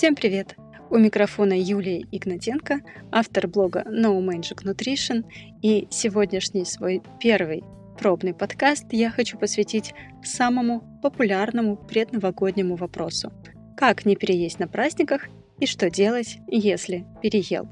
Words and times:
Всем 0.00 0.14
привет! 0.14 0.56
У 0.88 0.96
микрофона 0.96 1.52
Юлия 1.52 2.06
Игнатенко, 2.10 2.80
автор 3.12 3.46
блога 3.46 3.84
No 3.86 4.18
Magic 4.22 4.64
Nutrition, 4.64 5.26
и 5.60 5.88
сегодняшний 5.90 6.64
свой 6.64 7.02
первый 7.20 7.62
пробный 7.98 8.32
подкаст 8.32 8.86
я 8.92 9.10
хочу 9.10 9.36
посвятить 9.36 9.92
самому 10.24 10.82
популярному 11.02 11.76
предновогоднему 11.76 12.76
вопросу. 12.76 13.30
Как 13.76 14.06
не 14.06 14.16
переесть 14.16 14.58
на 14.58 14.66
праздниках 14.66 15.28
и 15.58 15.66
что 15.66 15.90
делать, 15.90 16.38
если 16.46 17.04
переел? 17.20 17.68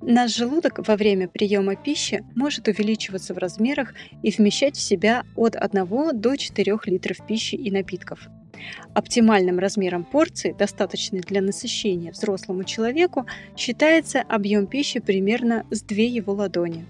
Наш 0.00 0.34
желудок 0.34 0.88
во 0.88 0.96
время 0.96 1.28
приема 1.28 1.76
пищи 1.76 2.24
может 2.34 2.66
увеличиваться 2.66 3.34
в 3.34 3.36
размерах 3.36 3.92
и 4.22 4.30
вмещать 4.30 4.76
в 4.76 4.80
себя 4.80 5.24
от 5.36 5.54
1 5.54 6.18
до 6.18 6.36
4 6.36 6.78
литров 6.86 7.18
пищи 7.26 7.56
и 7.56 7.70
напитков. 7.70 8.26
Оптимальным 8.94 9.58
размером 9.58 10.04
порции, 10.04 10.54
достаточной 10.58 11.20
для 11.20 11.40
насыщения 11.40 12.12
взрослому 12.12 12.64
человеку, 12.64 13.26
считается 13.56 14.20
объем 14.20 14.66
пищи 14.66 15.00
примерно 15.00 15.66
с 15.70 15.82
2 15.82 15.96
его 15.96 16.32
ладони. 16.32 16.86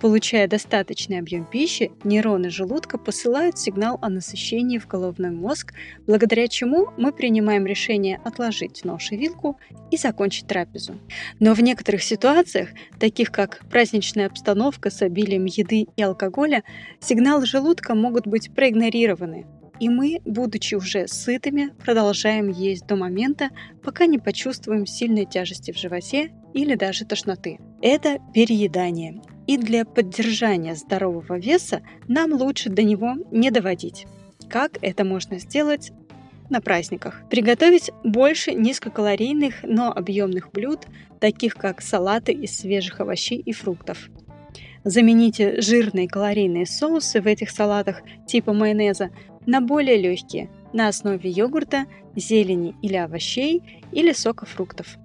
Получая 0.00 0.48
достаточный 0.48 1.18
объем 1.18 1.44
пищи, 1.44 1.92
нейроны 2.04 2.50
желудка 2.50 2.96
посылают 2.96 3.58
сигнал 3.58 3.98
о 4.00 4.08
насыщении 4.08 4.78
в 4.78 4.86
головной 4.86 5.30
мозг, 5.30 5.74
благодаря 6.06 6.48
чему 6.48 6.88
мы 6.96 7.12
принимаем 7.12 7.66
решение 7.66 8.20
отложить 8.24 8.84
нож 8.84 9.12
и 9.12 9.16
вилку 9.16 9.58
и 9.90 9.96
закончить 9.96 10.46
трапезу. 10.46 10.98
Но 11.38 11.54
в 11.54 11.60
некоторых 11.60 12.02
ситуациях, 12.02 12.70
таких 12.98 13.30
как 13.30 13.60
праздничная 13.70 14.26
обстановка 14.26 14.90
с 14.90 15.02
обилием 15.02 15.44
еды 15.44 15.86
и 15.94 16.02
алкоголя, 16.02 16.64
сигналы 16.98 17.44
желудка 17.44 17.94
могут 17.94 18.26
быть 18.26 18.54
проигнорированы, 18.54 19.46
и 19.80 19.88
мы, 19.88 20.20
будучи 20.24 20.74
уже 20.74 21.08
сытыми, 21.08 21.72
продолжаем 21.84 22.48
есть 22.48 22.86
до 22.86 22.96
момента, 22.96 23.48
пока 23.82 24.06
не 24.06 24.18
почувствуем 24.18 24.86
сильной 24.86 25.24
тяжести 25.24 25.72
в 25.72 25.78
животе 25.78 26.32
или 26.52 26.74
даже 26.74 27.06
тошноты. 27.06 27.58
Это 27.82 28.18
переедание. 28.34 29.22
И 29.46 29.56
для 29.56 29.84
поддержания 29.84 30.76
здорового 30.76 31.38
веса 31.38 31.80
нам 32.06 32.32
лучше 32.32 32.68
до 32.68 32.82
него 32.82 33.14
не 33.32 33.50
доводить. 33.50 34.06
Как 34.48 34.78
это 34.82 35.04
можно 35.04 35.38
сделать 35.38 35.92
на 36.50 36.60
праздниках. 36.60 37.22
Приготовить 37.30 37.90
больше 38.04 38.52
низкокалорийных, 38.52 39.62
но 39.62 39.92
объемных 39.92 40.50
блюд, 40.52 40.80
таких 41.20 41.54
как 41.54 41.80
салаты 41.80 42.32
из 42.32 42.58
свежих 42.58 43.00
овощей 43.00 43.38
и 43.38 43.52
фруктов. 43.52 44.10
Замените 44.84 45.60
жирные 45.60 46.08
калорийные 46.08 46.66
соусы 46.66 47.20
в 47.20 47.26
этих 47.26 47.50
салатах 47.50 48.02
типа 48.26 48.52
майонеза 48.52 49.10
на 49.44 49.60
более 49.60 50.00
легкие, 50.00 50.50
на 50.72 50.88
основе 50.88 51.28
йогурта, 51.28 51.84
зелени 52.16 52.74
или 52.82 52.96
овощей 52.96 53.82
или 53.92 54.12
сока 54.12 54.46
фруктов. 54.46 54.96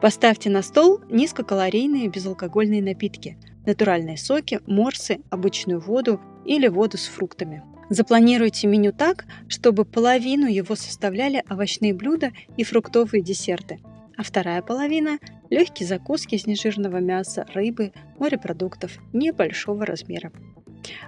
Поставьте 0.00 0.48
на 0.48 0.62
стол 0.62 1.00
низкокалорийные 1.10 2.08
безалкогольные 2.08 2.82
напитки, 2.82 3.36
натуральные 3.66 4.16
соки, 4.16 4.60
морсы, 4.66 5.20
обычную 5.28 5.78
воду 5.80 6.20
или 6.46 6.68
воду 6.68 6.96
с 6.96 7.06
фруктами. 7.06 7.62
Запланируйте 7.90 8.66
меню 8.66 8.92
так, 8.92 9.26
чтобы 9.48 9.84
половину 9.84 10.46
его 10.46 10.74
составляли 10.74 11.44
овощные 11.50 11.92
блюда 11.92 12.32
и 12.56 12.64
фруктовые 12.64 13.22
десерты, 13.22 13.78
а 14.16 14.22
вторая 14.22 14.62
половина– 14.62 15.18
легкие 15.50 15.86
закуски 15.86 16.36
из 16.36 16.46
нежирного 16.46 16.98
мяса, 16.98 17.46
рыбы, 17.52 17.92
морепродуктов 18.18 18.98
небольшого 19.12 19.84
размера. 19.84 20.32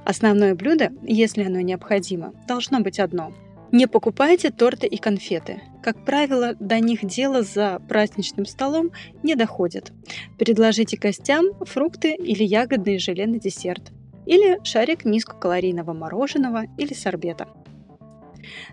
Основное 0.05 0.55
блюдо, 0.55 0.91
если 1.03 1.45
оно 1.45 1.61
необходимо, 1.61 2.35
должно 2.47 2.81
быть 2.81 3.01
одно. 3.01 3.33
Не 3.71 3.87
покупайте 3.87 4.51
торты 4.51 4.87
и 4.87 4.99
конфеты. 4.99 5.63
Как 5.83 6.05
правило, 6.05 6.55
до 6.61 6.79
них 6.79 7.07
дело 7.07 7.43
за 7.43 7.81
праздничным 7.89 8.45
столом 8.45 8.91
не 9.23 9.35
доходит. 9.35 9.93
Предложите 10.39 10.99
гостям 10.99 11.47
фрукты 11.65 12.15
или 12.15 12.45
ягодные 12.45 12.99
желе 12.99 13.27
на 13.27 13.41
десерт. 13.41 13.91
Или 14.27 14.63
шарик 14.63 15.07
низкокалорийного 15.07 15.95
мороженого 15.95 16.65
или 16.77 16.93
сорбета. 16.93 17.49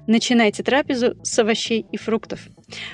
Начинайте 0.07 0.63
трапезу 0.63 1.15
с 1.23 1.39
овощей 1.39 1.85
и 1.91 1.97
фруктов. 1.97 2.47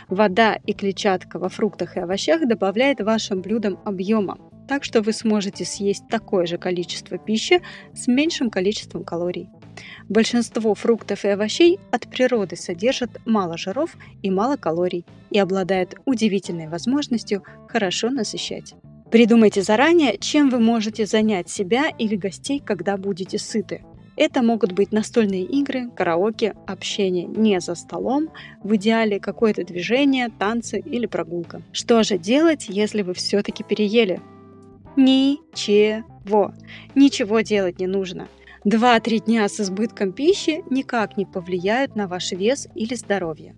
Вода 0.09 0.57
и 0.65 0.73
клетчатка 0.73 1.39
во 1.39 1.49
фруктах 1.49 1.97
и 1.97 1.99
овощах 1.99 2.47
добавляет 2.47 3.01
вашим 3.01 3.41
блюдам 3.41 3.79
объема, 3.85 4.37
так 4.67 4.83
что 4.83 5.01
вы 5.01 5.13
сможете 5.13 5.65
съесть 5.65 6.07
такое 6.09 6.45
же 6.45 6.57
количество 6.57 7.17
пищи 7.17 7.61
с 7.93 8.07
меньшим 8.07 8.49
количеством 8.49 9.03
калорий. 9.03 9.49
Большинство 10.07 10.73
фруктов 10.75 11.25
и 11.25 11.29
овощей 11.29 11.79
от 11.91 12.07
природы 12.07 12.55
содержат 12.55 13.09
мало 13.25 13.57
жиров 13.57 13.95
и 14.21 14.31
мало 14.31 14.55
калорий 14.55 15.05
и 15.31 15.39
обладают 15.39 15.95
удивительной 16.05 16.67
возможностью 16.67 17.43
хорошо 17.67 18.09
насыщать. 18.09 18.75
Придумайте 19.11 19.61
заранее, 19.61 20.17
чем 20.17 20.49
вы 20.49 20.59
можете 20.59 21.05
занять 21.05 21.49
себя 21.49 21.89
или 21.89 22.15
гостей, 22.15 22.59
когда 22.59 22.97
будете 22.97 23.37
сыты. 23.37 23.83
Это 24.17 24.41
могут 24.41 24.71
быть 24.71 24.91
настольные 24.91 25.43
игры, 25.43 25.89
караоке, 25.89 26.55
общение 26.67 27.25
не 27.25 27.59
за 27.59 27.75
столом, 27.75 28.29
в 28.63 28.75
идеале 28.75 29.19
какое-то 29.19 29.65
движение, 29.65 30.29
танцы 30.39 30.79
или 30.79 31.05
прогулка. 31.05 31.61
Что 31.73 32.03
же 32.03 32.17
делать, 32.17 32.67
если 32.69 33.01
вы 33.01 33.13
все-таки 33.13 33.63
переели? 33.63 34.21
Ничего. 34.95 36.53
Ничего 36.95 37.41
делать 37.41 37.79
не 37.79 37.87
нужно. 37.87 38.27
2-3 38.65 39.25
дня 39.25 39.47
с 39.47 39.59
избытком 39.59 40.11
пищи 40.11 40.63
никак 40.71 41.17
не 41.17 41.25
повлияют 41.25 41.95
на 41.95 42.07
ваш 42.07 42.31
вес 42.31 42.67
или 42.73 42.95
здоровье. 42.95 43.55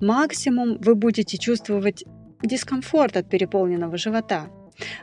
Максимум 0.00 0.76
вы 0.80 0.94
будете 0.94 1.38
чувствовать 1.38 2.04
дискомфорт 2.42 3.16
от 3.16 3.30
переполненного 3.30 3.96
живота. 3.96 4.48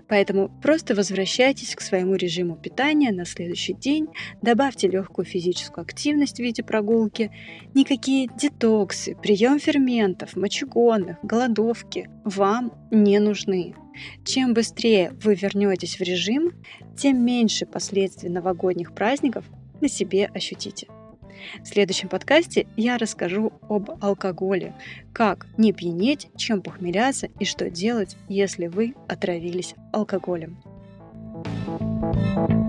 Поэтому 0.08 0.50
просто 0.62 0.96
возвращайтесь 0.96 1.76
к 1.76 1.82
своему 1.82 2.16
режиму 2.16 2.56
питания 2.56 3.12
на 3.12 3.26
следующий 3.26 3.74
день, 3.74 4.08
добавьте 4.42 4.88
легкую 4.88 5.26
физическую 5.26 5.84
активность 5.84 6.38
в 6.38 6.40
виде 6.40 6.64
прогулки, 6.64 7.32
никакие 7.74 8.28
детоксы, 8.38 9.16
прием 9.16 9.60
ферментов, 9.60 10.36
мочегонных, 10.36 11.18
голодовки 11.24 12.10
вам 12.24 12.74
не 12.92 13.20
нужны. 13.20 13.76
Чем 14.24 14.54
быстрее 14.54 15.12
вы 15.24 15.36
вернетесь 15.36 16.00
в 16.00 16.02
режим, 16.02 16.52
тем 16.98 17.24
меньше 17.24 17.66
последствий 17.66 18.30
новогодних 18.30 18.94
праздников 18.94 19.46
на 19.82 19.88
себе 19.88 20.30
ощутите. 20.34 20.88
В 21.62 21.68
следующем 21.68 22.10
подкасте 22.10 22.68
я 22.76 22.98
расскажу 22.98 23.54
об 23.70 23.92
алкоголе, 24.04 24.74
как 25.14 25.48
не 25.58 25.74
пьянеть, 25.74 26.28
чем 26.36 26.62
похмеляться 26.62 27.28
и 27.40 27.46
что 27.46 27.70
делать, 27.70 28.18
если 28.30 28.68
вы 28.68 28.96
отравились 29.08 29.76
алкоголем. 29.92 30.58
thank 31.38 32.50
you 32.50 32.67